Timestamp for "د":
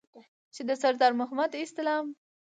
0.67-0.69